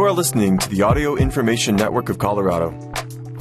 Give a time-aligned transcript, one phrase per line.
[0.00, 2.70] You are listening to the Audio Information Network of Colorado.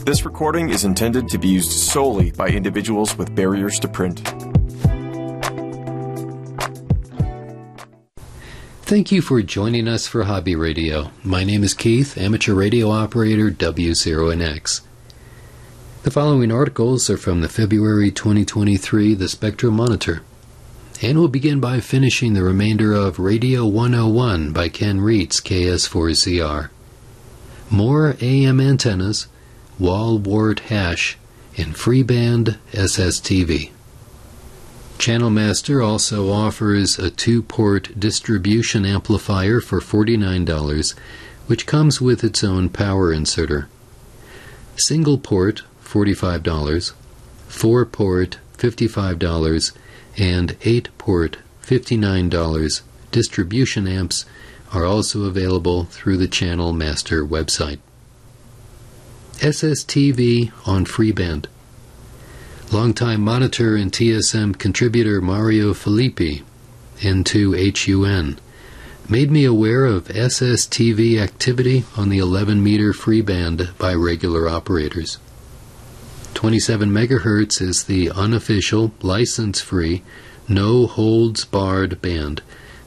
[0.04, 4.20] This recording is intended to be used solely by individuals with barriers to print.
[8.82, 11.12] Thank you for joining us for Hobby Radio.
[11.24, 14.82] My name is Keith, amateur radio operator W0NX.
[16.04, 20.24] The following articles are from the February 2023 The Spectrum Monitor.
[21.02, 26.70] And we'll begin by finishing the remainder of Radio 101 by Ken Reitz, KS4ZR.
[27.70, 29.28] More AM antennas,
[29.78, 31.18] wall wart hash,
[31.56, 33.72] and freeband SSTV.
[34.98, 40.96] Channel Master also offers a two port distribution amplifier for $49,
[41.48, 43.70] which comes with its own power inserter.
[44.76, 46.92] Single port, $45,
[47.48, 49.72] four port, $55,
[50.20, 54.26] and 8 port $59 distribution amps
[54.74, 57.80] are also available through the Channel Master website.
[59.38, 61.46] SSTV on Freeband.
[62.72, 66.44] Longtime monitor and TSM contributor Mario Filippi,
[67.00, 68.38] N2HUN,
[69.08, 75.18] made me aware of SSTV activity on the 11 meter freeband by regular operators.
[76.34, 80.04] 27 MHz is the unofficial, license free,
[80.48, 82.42] no holds barred band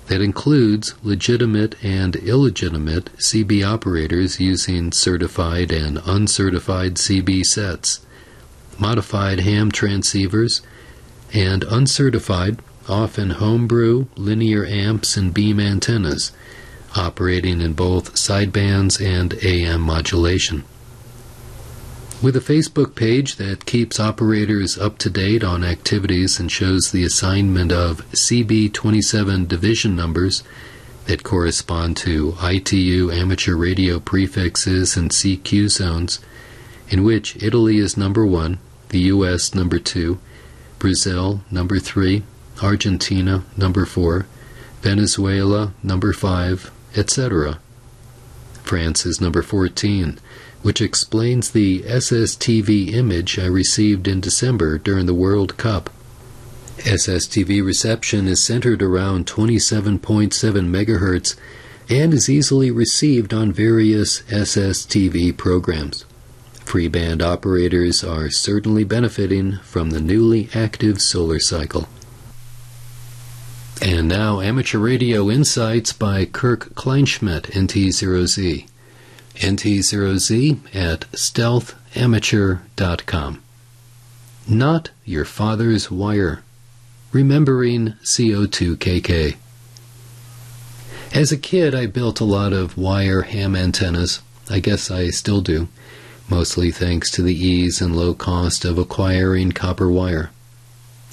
[0.07, 8.05] that includes legitimate and illegitimate CB operators using certified and uncertified CB sets,
[8.79, 10.61] modified ham transceivers,
[11.33, 16.33] and uncertified, often homebrew, linear amps and beam antennas,
[16.97, 20.65] operating in both sidebands and AM modulation.
[22.23, 27.03] With a Facebook page that keeps operators up to date on activities and shows the
[27.03, 30.45] assignment of CB27 division numbers
[31.07, 36.21] that correspond to ITU amateur radio prefixes and CQ zones,
[36.89, 38.61] in which Italy is number one,
[38.91, 40.21] the US number two,
[40.79, 42.23] Brazil number three,
[42.63, 44.27] Argentina number four,
[44.81, 47.59] Venezuela number five, etc.
[48.63, 50.21] France is number 14
[50.63, 55.91] which explains the SSTV image I received in December during the World Cup.
[56.79, 61.37] SSTV reception is centered around 27.7 MHz
[61.89, 66.05] and is easily received on various SSTV programs.
[66.65, 71.89] Freeband operators are certainly benefiting from the newly active solar cycle.
[73.81, 78.67] And now, Amateur Radio Insights by Kirk Kleinschmidt, NT0Z.
[79.43, 83.43] NT0Z at stealthamateur.com.
[84.49, 86.45] Not your father's wire.
[87.11, 89.35] Remembering CO2KK.
[91.13, 94.21] As a kid, I built a lot of wire ham antennas.
[94.49, 95.67] I guess I still do,
[96.29, 100.31] mostly thanks to the ease and low cost of acquiring copper wire.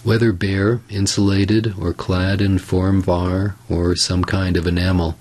[0.03, 5.17] Whether bare, insulated, or clad in formvar or some kind of enamel,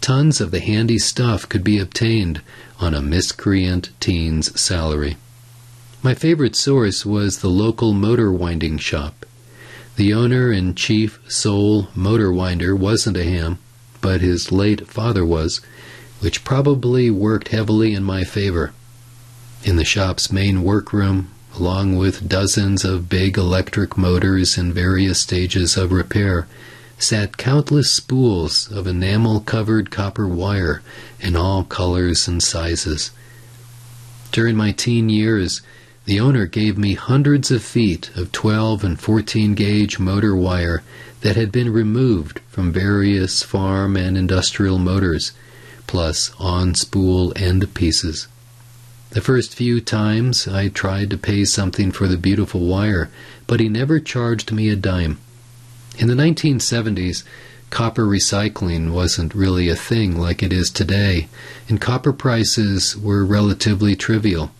[0.00, 2.40] Tons of the handy stuff could be obtained
[2.78, 5.16] on a miscreant teen's salary.
[6.02, 9.26] My favorite source was the local motor winding shop.
[9.96, 13.58] The owner and chief sole motor winder wasn't a ham,
[14.00, 15.60] but his late father was,
[16.20, 18.72] which probably worked heavily in my favor.
[19.64, 25.76] In the shop's main workroom, along with dozens of big electric motors in various stages
[25.76, 26.46] of repair,
[26.98, 30.82] sat countless spools of enamel covered copper wire
[31.20, 33.10] in all colors and sizes.
[34.32, 35.60] During my teen years,
[36.06, 40.82] the owner gave me hundreds of feet of 12 and 14 gauge motor wire
[41.20, 45.32] that had been removed from various farm and industrial motors,
[45.86, 48.28] plus on spool end pieces.
[49.10, 53.10] The first few times I tried to pay something for the beautiful wire,
[53.46, 55.18] but he never charged me a dime.
[55.98, 57.22] In the 1970s,
[57.70, 61.28] copper recycling wasn't really a thing like it is today,
[61.70, 64.50] and copper prices were relatively trivial.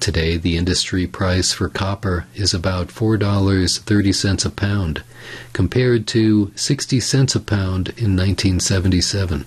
[0.00, 5.04] Today, the industry price for copper is about $4.30 a pound,
[5.52, 9.44] compared to 60 cents a pound in 1977.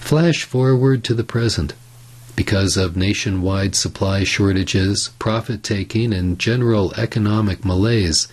[0.00, 1.74] Flash forward to the present.
[2.34, 8.26] Because of nationwide supply shortages, profit taking, and general economic malaise,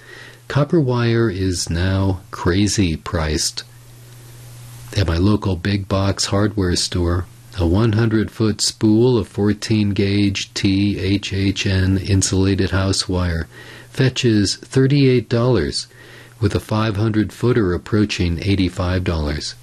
[0.48, 3.64] Copper wire is now crazy priced.
[4.96, 7.26] At my local big box hardware store,
[7.60, 13.48] a 100 foot spool of 14 gauge THHN insulated house wire
[13.90, 15.88] fetches $38,
[16.40, 19.56] with a 500 footer approaching $85.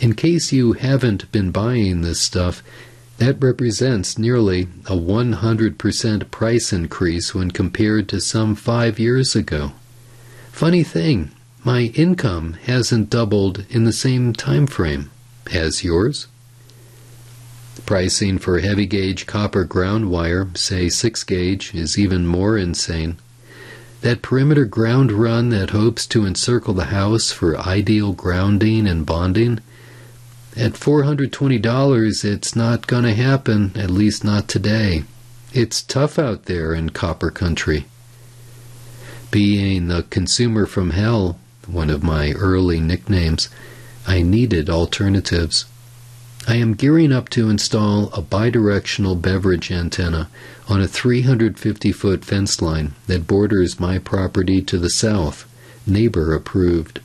[0.00, 2.62] In case you haven't been buying this stuff,
[3.18, 9.72] that represents nearly a 100% price increase when compared to some five years ago.
[10.58, 11.30] Funny thing,
[11.62, 15.08] my income hasn't doubled in the same time frame.
[15.52, 16.26] Has yours?
[17.86, 23.18] Pricing for heavy gauge copper ground wire, say 6 gauge, is even more insane.
[24.00, 29.60] That perimeter ground run that hopes to encircle the house for ideal grounding and bonding,
[30.56, 35.04] at $420, it's not going to happen, at least not today.
[35.52, 37.86] It's tough out there in copper country.
[39.30, 43.50] Being the consumer from hell, one of my early nicknames,
[44.06, 45.66] I needed alternatives.
[46.46, 50.30] I am gearing up to install a bidirectional beverage antenna
[50.66, 55.44] on a 350 foot fence line that borders my property to the south,
[55.86, 57.00] neighbor approved.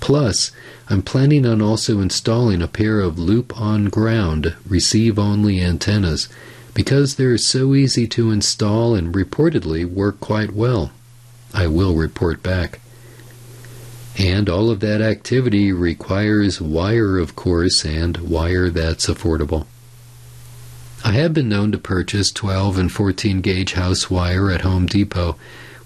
[0.00, 0.50] Plus,
[0.90, 6.28] I'm planning on also installing a pair of loop on ground receive only antennas
[6.74, 10.90] because they're so easy to install and reportedly work quite well.
[11.52, 12.80] I will report back.
[14.18, 19.66] And all of that activity requires wire, of course, and wire that's affordable.
[21.02, 25.36] I have been known to purchase 12 and 14 gauge house wire at Home Depot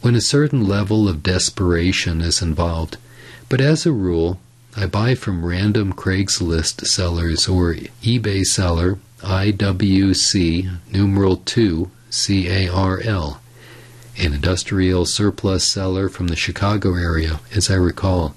[0.01, 2.97] when a certain level of desperation is involved,
[3.49, 4.41] but as a rule,
[4.77, 13.41] I buy from random Craigslist sellers or eBay seller IWC numeral 2 CARL
[14.19, 18.35] an industrial surplus seller from the Chicago area, as I recall.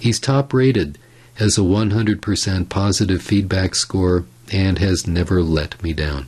[0.00, 0.98] He's top rated,
[1.34, 6.26] has a 100% positive feedback score, and has never let me down.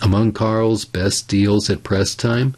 [0.00, 2.54] Among Carl's best deals at press time,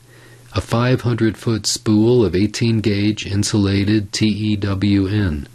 [0.54, 5.48] a 500 foot spool of 18 gauge insulated TEWN,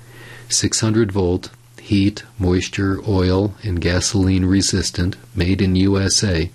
[0.49, 1.49] 600 volt,
[1.79, 6.51] heat, moisture, oil, and gasoline resistant, made in USA,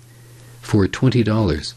[0.61, 1.73] for $20.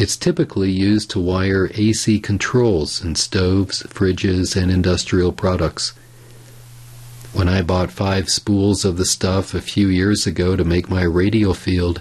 [0.00, 5.92] It's typically used to wire AC controls in stoves, fridges, and industrial products.
[7.32, 11.02] When I bought five spools of the stuff a few years ago to make my
[11.02, 12.00] radio field,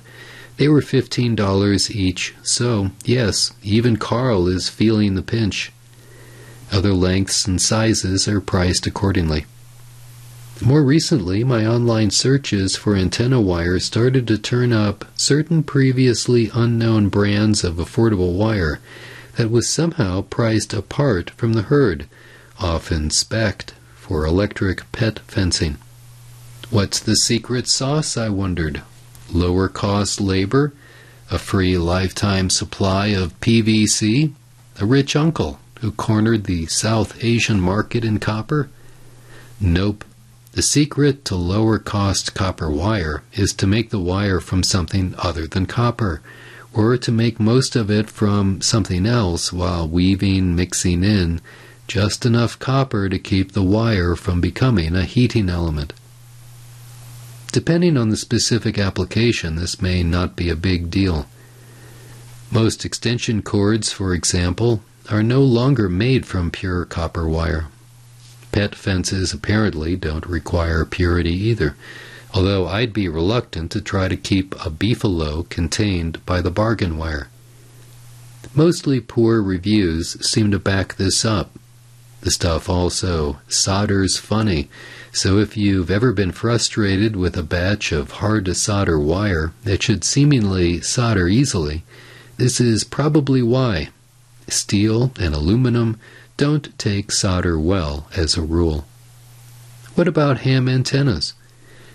[0.57, 5.71] they were $15 each, so, yes, even Carl is feeling the pinch.
[6.71, 9.47] Other lengths and sizes are priced accordingly.
[10.61, 17.09] More recently, my online searches for antenna wire started to turn up certain previously unknown
[17.09, 18.79] brands of affordable wire
[19.35, 22.07] that was somehow priced apart from the herd,
[22.59, 25.77] often spec'd for electric pet fencing.
[26.71, 28.81] What's the secret sauce, I wondered?
[29.31, 30.73] Lower cost labor?
[31.29, 34.33] A free lifetime supply of PVC?
[34.79, 38.69] A rich uncle who cornered the South Asian market in copper?
[39.61, 40.03] Nope.
[40.57, 45.45] The secret to lower cost copper wire is to make the wire from something other
[45.45, 46.19] than copper,
[46.73, 51.41] or to make most of it from something else while weaving, mixing in
[51.87, 55.93] just enough copper to keep the wire from becoming a heating element.
[57.51, 61.27] Depending on the specific application, this may not be a big deal.
[62.49, 64.81] Most extension cords, for example,
[65.11, 67.67] are no longer made from pure copper wire.
[68.57, 71.75] Pet fences apparently don't require purity either,
[72.33, 77.27] although I'd be reluctant to try to keep a beefalo contained by the bargain wire.
[78.55, 81.51] Mostly poor reviews seem to back this up.
[82.21, 84.69] The stuff also solders funny,
[85.13, 89.83] so if you've ever been frustrated with a batch of hard to solder wire that
[89.83, 91.83] should seemingly solder easily,
[92.37, 93.89] this is probably why.
[94.47, 95.99] Steel and aluminum
[96.37, 98.85] don't take solder well as a rule.
[99.95, 101.33] What about ham antennas?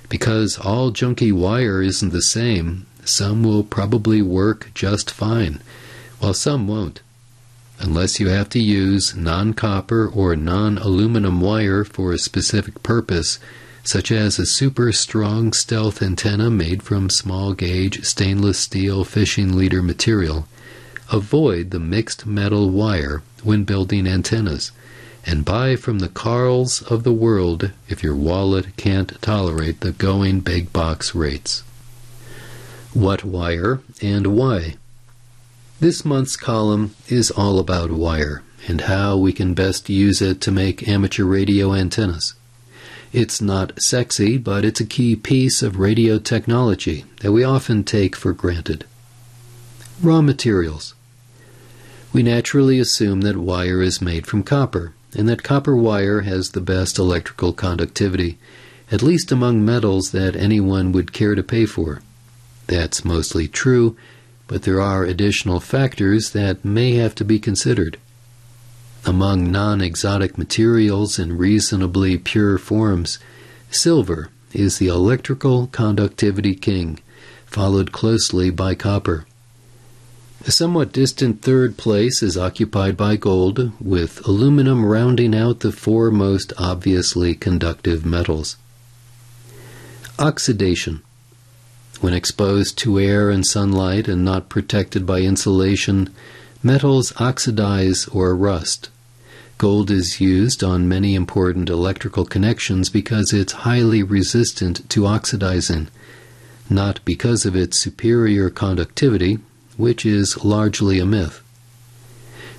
[0.09, 5.61] Because all junky wire isn't the same, some will probably work just fine,
[6.19, 7.01] while some won't.
[7.79, 13.39] Unless you have to use non copper or non aluminum wire for a specific purpose,
[13.85, 19.83] such as a super strong stealth antenna made from small gauge stainless steel fishing leader
[19.83, 20.47] material,
[21.13, 24.73] avoid the mixed metal wire when building antennas,
[25.27, 30.41] and buy from the Carls of the world if your wallet can't tolerate the going
[30.41, 31.63] big box rates.
[32.95, 34.77] What wire and why?
[35.81, 40.51] This month's column is all about wire and how we can best use it to
[40.51, 42.35] make amateur radio antennas.
[43.13, 48.17] It's not sexy, but it's a key piece of radio technology that we often take
[48.17, 48.87] for granted.
[50.01, 50.95] Raw materials.
[52.13, 56.61] We naturally assume that wire is made from copper, and that copper wire has the
[56.61, 58.39] best electrical conductivity,
[58.91, 62.03] at least among metals that anyone would care to pay for.
[62.67, 63.97] That's mostly true,
[64.47, 67.97] but there are additional factors that may have to be considered.
[69.07, 73.19] Among non exotic materials in reasonably pure forms,
[73.71, 77.01] silver is the electrical conductivity king,
[77.47, 79.25] followed closely by copper.
[80.45, 86.11] A somewhat distant third place is occupied by gold, with aluminum rounding out the four
[86.11, 88.57] most obviously conductive metals.
[90.19, 91.01] Oxidation.
[92.01, 96.11] When exposed to air and sunlight and not protected by insulation,
[96.61, 98.89] metals oxidize or rust.
[99.59, 105.87] Gold is used on many important electrical connections because it's highly resistant to oxidizing,
[106.69, 109.39] not because of its superior conductivity,
[109.83, 111.43] which is largely a myth.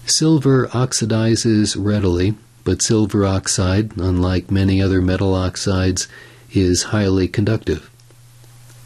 [0.05, 6.09] Silver oxidizes readily, but silver oxide, unlike many other metal oxides,
[6.51, 7.89] is highly conductive.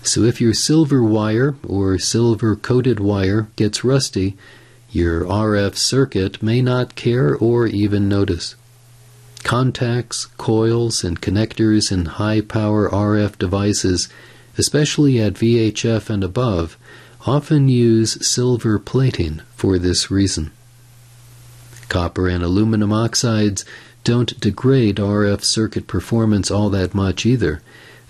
[0.03, 4.37] So if your silver wire or silver coated wire gets rusty,
[4.91, 8.53] your RF circuit may not care or even notice.
[9.43, 14.09] Contacts, coils, and connectors in high power RF devices,
[14.59, 16.77] especially at VHF and above,
[17.27, 20.51] often use silver plating for this reason.
[21.89, 23.65] Copper and aluminum oxides
[24.03, 27.61] don't degrade RF circuit performance all that much either,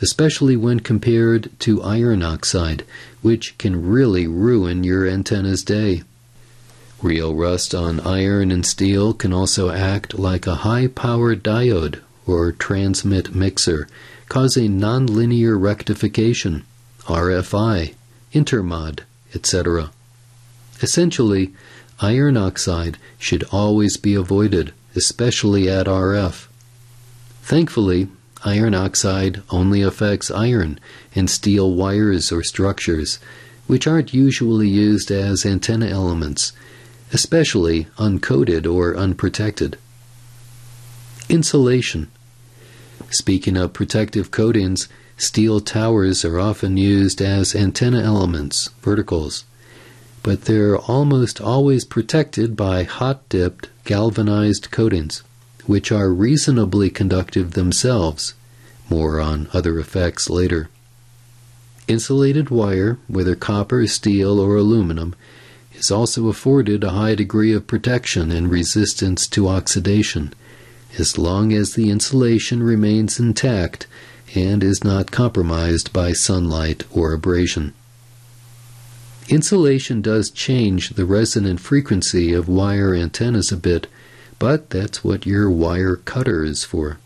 [0.01, 2.85] especially when compared to iron oxide,
[3.21, 6.03] which can really ruin your antenna's day.
[7.01, 12.51] Real rust on iron and steel can also act like a high power diode or
[12.51, 13.87] transmit mixer,
[14.29, 16.63] causing nonlinear rectification,
[17.05, 17.93] RFI,
[18.33, 19.01] intermod,
[19.33, 19.91] etc.
[20.81, 21.53] Essentially,
[21.99, 26.47] iron oxide should always be avoided, especially at RF.
[27.41, 28.09] Thankfully,
[28.43, 30.79] iron oxide only affects iron
[31.15, 33.19] and steel wires or structures,
[33.65, 36.53] which aren't usually used as antenna elements,
[37.11, 39.77] especially uncoated or unprotected.
[41.29, 42.09] Insulation.
[43.09, 44.87] Speaking of protective coatings,
[45.19, 49.45] Steel towers are often used as antenna elements, verticals,
[50.21, 55.23] but they're almost always protected by hot dipped galvanized coatings,
[55.65, 58.35] which are reasonably conductive themselves.
[58.91, 60.69] More on other effects later.
[61.87, 65.15] Insulated wire, whether copper, steel, or aluminum,
[65.73, 70.31] is also afforded a high degree of protection and resistance to oxidation,
[70.99, 73.87] as long as the insulation remains intact
[74.35, 77.73] and is not compromised by sunlight or abrasion.
[79.29, 83.87] Insulation does change the resonant frequency of wire antennas a bit,
[84.39, 86.97] but that's what your wire cutter is for.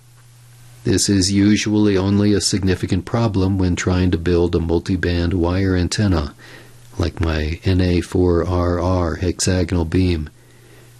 [0.83, 6.33] This is usually only a significant problem when trying to build a multiband wire antenna,
[6.97, 10.29] like my NA4RR hexagonal beam.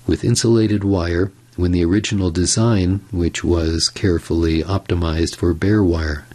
[0.08, 6.25] With insulated wire, when the original design, which was carefully optimized for bare wire.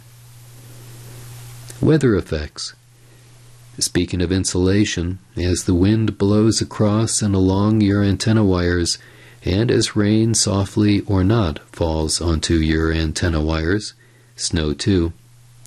[1.81, 2.73] Weather effects.
[3.79, 8.97] Speaking of insulation, as the wind blows across and along your antenna wires,
[9.45, 13.93] and as rain, softly or not, falls onto your antenna wires,
[14.35, 15.13] snow too,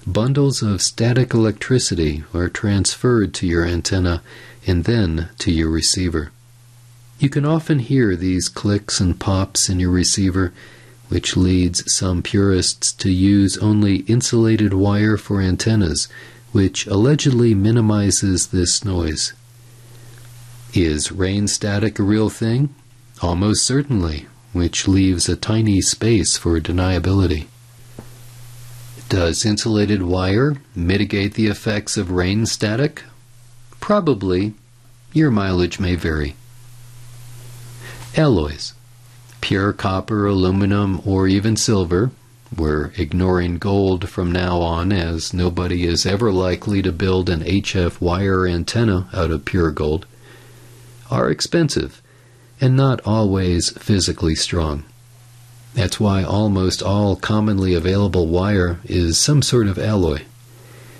[0.07, 4.23] bundles of static electricity are transferred to your antenna
[4.67, 6.33] and then to your receiver.
[7.21, 10.55] You can often hear these clicks and pops in your receiver,
[11.11, 16.09] which leads some purists to use only insulated wire for antennas,
[16.53, 19.35] which allegedly minimizes this noise.
[20.73, 22.75] Is rain static a real thing?
[23.21, 27.49] Almost certainly, which leaves a tiny space for deniability.
[29.11, 33.03] Does insulated wire mitigate the effects of rain static?
[33.79, 34.55] Probably.
[35.13, 36.35] Your mileage may vary.
[38.17, 38.75] Alloys.
[39.41, 42.11] Pure copper, aluminum, or even silver.
[42.55, 48.01] We're ignoring gold from now on as nobody is ever likely to build an HF
[48.01, 50.07] wire antenna out of pure gold.
[51.09, 52.03] Are expensive
[52.61, 54.85] and not always physically strong.
[55.75, 60.23] That's why almost all commonly available wire is some sort of alloy.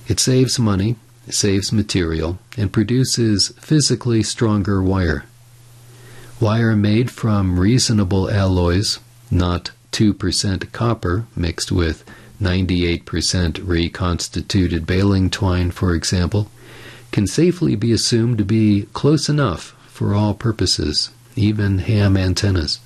[0.07, 0.95] It saves money,
[1.29, 5.25] saves material, and produces physically stronger wire.
[6.41, 8.99] Wire made from reasonable alloys,
[9.31, 12.03] not 2% copper mixed with
[12.41, 16.51] 98% reconstituted baling twine, for example,
[17.13, 22.81] can safely be assumed to be close enough for all purposes, even ham antennas.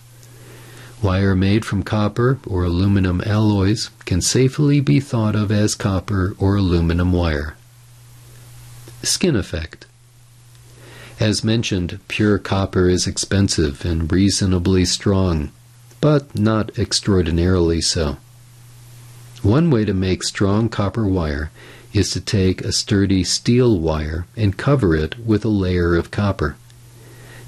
[1.01, 6.57] Wire made from copper or aluminum alloys can safely be thought of as copper or
[6.57, 7.55] aluminum wire.
[9.05, 9.87] Skin effect.
[11.21, 15.53] As mentioned, pure copper is expensive and reasonably strong,
[16.01, 18.19] but not extraordinarily so.
[19.43, 21.51] One way to make strong copper wire
[21.93, 26.57] is to take a sturdy steel wire and cover it with a layer of copper.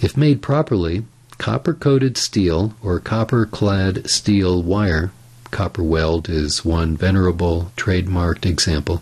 [0.00, 1.04] If made properly,
[1.38, 5.10] copper coated steel or copper clad steel wire,
[5.52, 9.00] Copperweld is one venerable trademarked example,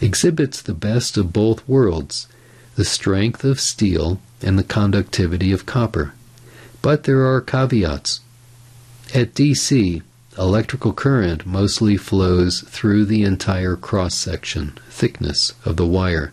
[0.00, 2.26] exhibits the best of both worlds
[2.74, 6.12] the strength of steel and the conductivity of copper.
[6.80, 8.20] But there are caveats.
[9.14, 10.02] At DC,
[10.38, 16.32] electrical current mostly flows through the entire cross section, thickness of the wire,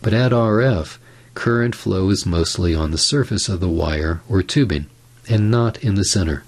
[0.00, 0.98] but at RF,
[1.34, 4.86] current flow is mostly on the surface of the wire or tubing,
[5.28, 6.44] and not in the center.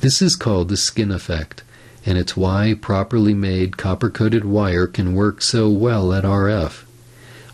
[0.00, 1.62] This is called the skin effect,
[2.06, 6.85] and it's why properly made copper coated wire can work so well at RF.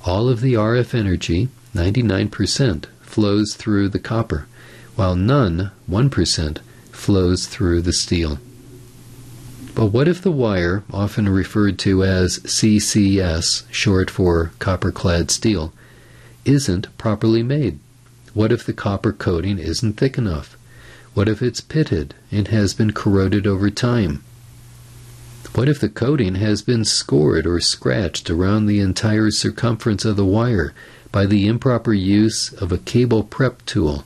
[0.04, 4.46] All of the RF energy, 99%, flows through the copper,
[4.96, 6.58] while none, 1%,
[6.90, 8.38] flows through the steel.
[9.76, 15.72] But what if the wire, often referred to as CCS, short for copper clad steel,
[16.44, 17.78] isn't properly made?
[18.34, 20.56] What if the copper coating isn't thick enough?
[21.14, 24.24] What if it's pitted and has been corroded over time?
[25.54, 30.24] What if the coating has been scored or scratched around the entire circumference of the
[30.24, 30.72] wire
[31.10, 34.04] by the improper use of a cable prep tool?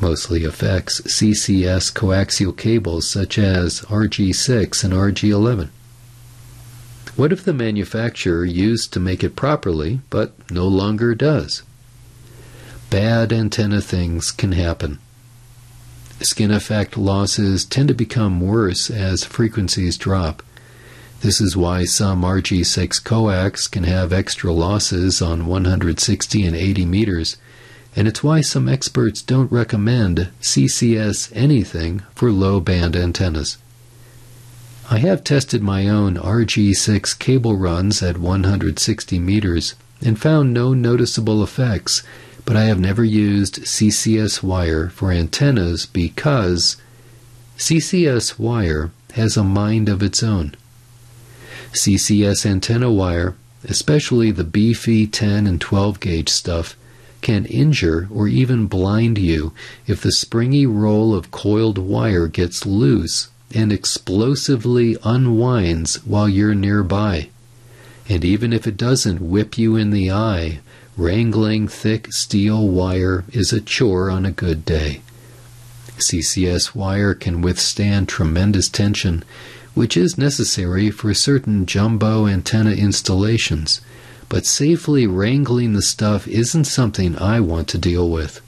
[0.00, 5.68] mostly affects CCS coaxial cables such as RG6 and RG11.
[7.16, 11.62] What if the manufacturer used to make it properly but no longer does?
[12.90, 14.98] Bad antenna things can happen.
[16.20, 20.42] Skin effect losses tend to become worse as frequencies drop.
[21.24, 27.38] This is why some RG6 coax can have extra losses on 160 and 80 meters
[27.96, 33.56] and it's why some experts don't recommend CCS anything for low band antennas.
[34.90, 41.42] I have tested my own RG6 cable runs at 160 meters and found no noticeable
[41.42, 42.02] effects,
[42.44, 46.76] but I have never used CCS wire for antennas because
[47.56, 50.54] CCS wire has a mind of its own.
[51.74, 53.34] CCS antenna wire,
[53.64, 56.76] especially the beefy 10 and 12 gauge stuff,
[57.20, 59.52] can injure or even blind you
[59.86, 67.28] if the springy roll of coiled wire gets loose and explosively unwinds while you're nearby.
[68.08, 70.60] And even if it doesn't whip you in the eye,
[70.96, 75.00] wrangling thick steel wire is a chore on a good day.
[75.96, 79.24] CCS wire can withstand tremendous tension,
[79.74, 83.80] which is necessary for certain jumbo antenna installations
[84.28, 88.40] but safely wrangling the stuff isn't something I want to deal with.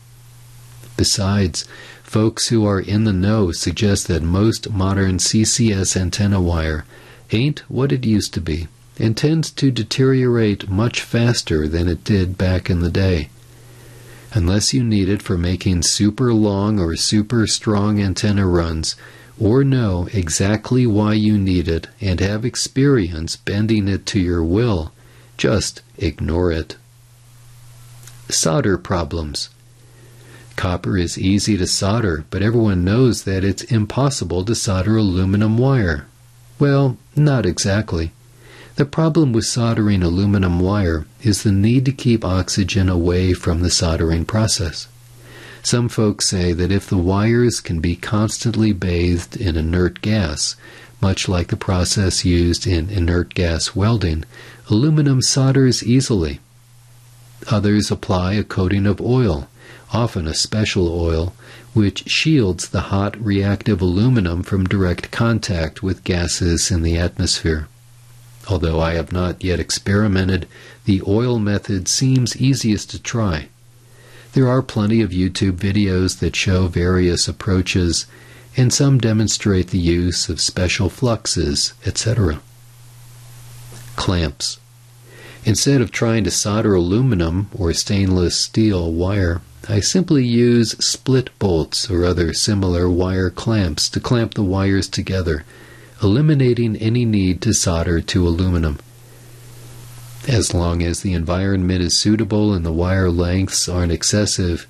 [0.97, 1.65] Besides,
[2.03, 6.85] folks who are in the know suggest that most modern CCS antenna wire
[7.31, 12.39] ain't what it used to be and tends to deteriorate much faster than it did
[12.39, 13.29] back in the day.
[14.33, 18.97] Unless you need it for making super long or super strong antenna runs,
[19.39, 24.93] or know exactly why you need it and have experience bending it to your will,
[25.37, 26.77] just ignore it.
[28.29, 29.51] Solder problems.
[30.57, 36.07] Copper is easy to solder, but everyone knows that it's impossible to solder aluminum wire.
[36.59, 38.13] Well, not exactly.
[38.77, 43.71] The problem with soldering aluminum wire is the need to keep oxygen away from the
[43.71, 44.89] soldering process.
[45.67, 50.55] Some folks say that if the wires can be constantly bathed in inert gas,
[51.01, 54.25] much like the process used in inert gas welding,
[54.71, 56.39] aluminum solders easily.
[57.51, 59.49] Others apply a coating of oil,
[59.93, 61.35] often a special oil,
[61.75, 67.67] which shields the hot reactive aluminum from direct contact with gases in the atmosphere.
[68.49, 70.47] Although I have not yet experimented,
[70.85, 73.49] the oil method seems easiest to try.
[74.37, 78.05] There are plenty of YouTube videos that show various approaches,
[78.55, 82.41] and some demonstrate the use of special fluxes, etc.
[83.97, 84.59] Clamps.
[85.47, 91.89] Instead of trying to solder aluminum or stainless steel wire, I simply use split bolts
[91.91, 95.47] or other similar wire clamps to clamp the wires together,
[96.03, 98.81] eliminating any need to solder to aluminum.
[100.29, 104.67] As long as the environment is suitable and the wire lengths aren't excessive,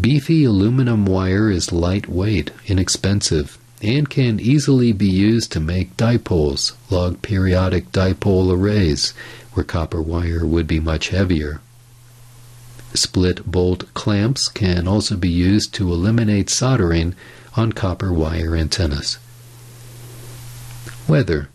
[0.00, 7.22] Beefy aluminum wire is lightweight, inexpensive, and can easily be used to make dipoles, log
[7.22, 9.12] periodic dipole arrays,
[9.54, 11.60] where copper wire would be much heavier.
[12.94, 17.14] Split bolt clamps can also be used to eliminate soldering
[17.56, 19.18] on copper wire antennas.
[21.08, 21.48] Weather.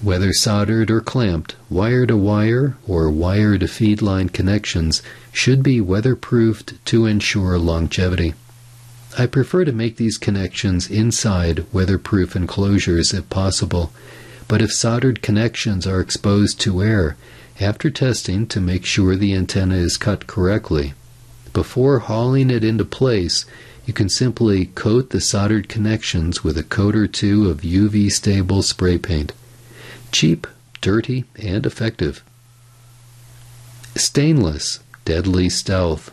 [0.00, 5.80] Whether soldered or clamped, wire to wire or wire to feed line connections should be
[5.80, 8.34] weatherproofed to ensure longevity.
[9.18, 13.92] I prefer to make these connections inside weatherproof enclosures if possible,
[14.46, 17.16] but if soldered connections are exposed to air,
[17.60, 20.94] after testing to make sure the antenna is cut correctly,
[21.52, 23.46] before hauling it into place,
[23.84, 28.62] you can simply coat the soldered connections with a coat or two of UV stable
[28.62, 29.32] spray paint.
[30.12, 30.46] Cheap,
[30.80, 32.22] dirty, and effective.
[33.94, 36.12] Stainless, deadly stealth.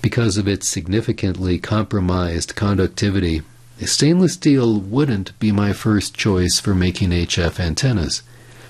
[0.00, 3.42] Because of its significantly compromised conductivity,
[3.84, 8.22] stainless steel wouldn't be my first choice for making HF antennas,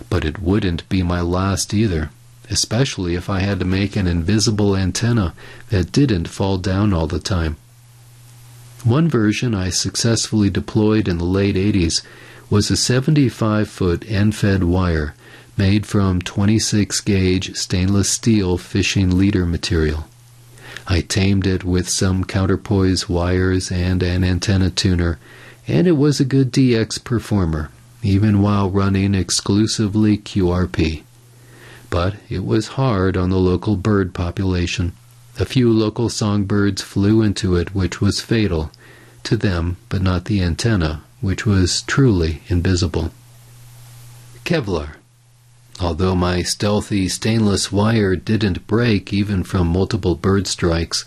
[0.08, 2.10] but it wouldn't be my last either,
[2.50, 5.34] especially if I had to make an invisible antenna
[5.70, 7.56] that didn't fall down all the time.
[8.84, 12.02] One version I successfully deployed in the late 80s
[12.50, 15.14] was a 75 foot end fed wire
[15.56, 20.06] made from 26 gauge stainless steel fishing leader material.
[20.86, 25.18] I tamed it with some counterpoise wires and an antenna tuner,
[25.66, 27.70] and it was a good DX performer,
[28.02, 31.02] even while running exclusively QRP.
[31.90, 34.92] But it was hard on the local bird population.
[35.38, 38.70] A few local songbirds flew into it, which was fatal
[39.24, 43.10] to them, but not the antenna, which was truly invisible.
[44.44, 44.94] Kevlar.
[45.80, 51.04] Although my stealthy stainless wire didn't break even from multiple bird strikes,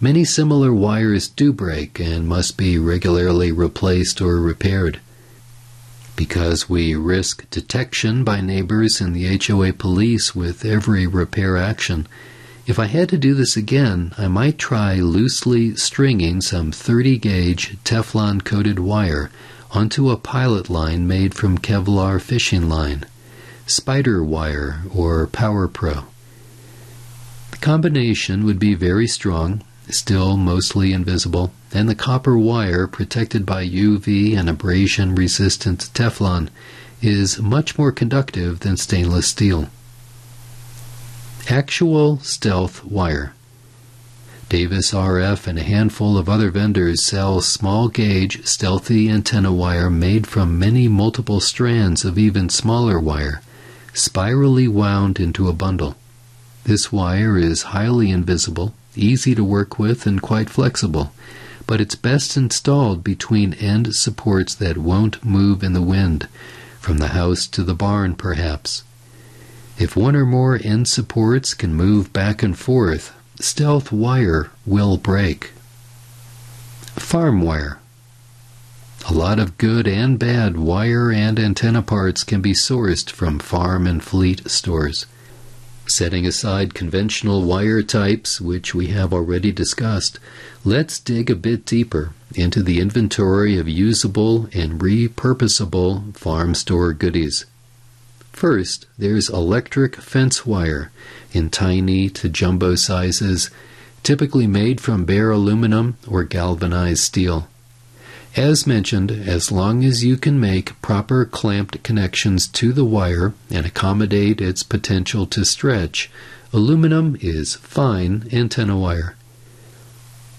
[0.00, 5.00] many similar wires do break and must be regularly replaced or repaired.
[6.16, 12.06] Because we risk detection by neighbors and the HOA police with every repair action,
[12.66, 17.76] if I had to do this again, I might try loosely stringing some 30 gauge
[17.84, 19.30] Teflon coated wire
[19.72, 23.04] onto a pilot line made from Kevlar fishing line,
[23.66, 26.06] spider wire, or Power Pro.
[27.52, 33.66] The combination would be very strong, still mostly invisible, and the copper wire protected by
[33.66, 36.48] UV and abrasion resistant Teflon
[37.00, 39.68] is much more conductive than stainless steel.
[41.48, 43.32] Actual stealth wire.
[44.50, 50.26] Davis RF and a handful of other vendors sell small gauge, stealthy antenna wire made
[50.26, 53.42] from many multiple strands of even smaller wire,
[53.94, 55.94] spirally wound into a bundle.
[56.64, 61.12] This wire is highly invisible, easy to work with, and quite flexible,
[61.68, 66.26] but it's best installed between end supports that won't move in the wind,
[66.80, 68.82] from the house to the barn, perhaps.
[69.78, 75.52] If one or more end supports can move back and forth, stealth wire will break.
[76.96, 77.78] Farm wire.
[79.08, 83.86] A lot of good and bad wire and antenna parts can be sourced from farm
[83.86, 85.06] and fleet stores.
[85.86, 90.18] Setting aside conventional wire types, which we have already discussed,
[90.64, 97.46] let's dig a bit deeper into the inventory of usable and repurposable farm store goodies.
[98.32, 100.92] First, there's electric fence wire
[101.32, 103.50] in tiny to jumbo sizes,
[104.02, 107.48] typically made from bare aluminum or galvanized steel.
[108.36, 113.66] As mentioned, as long as you can make proper clamped connections to the wire and
[113.66, 116.10] accommodate its potential to stretch,
[116.52, 119.16] aluminum is fine antenna wire.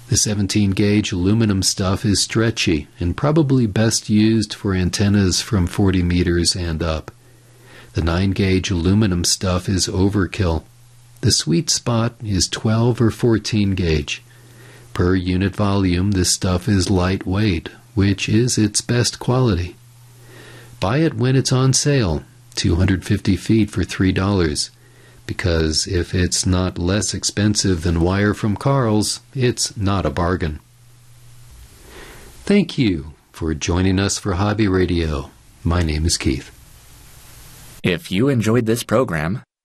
[0.07, 6.03] The 17 gauge aluminum stuff is stretchy and probably best used for antennas from 40
[6.03, 7.11] meters and up.
[7.93, 10.63] The 9 gauge aluminum stuff is overkill.
[11.21, 14.23] The sweet spot is 12 or 14 gauge.
[14.93, 19.75] Per unit volume, this stuff is lightweight, which is its best quality.
[20.79, 22.23] Buy it when it's on sale,
[22.55, 24.69] 250 feet for $3,
[25.27, 30.59] because if it's not less expensive than wire from Carl's, it's not a bargain.
[32.43, 35.29] Thank you for joining us for Hobby Radio.
[35.63, 36.49] My name is Keith.
[37.83, 39.43] If you enjoyed this program,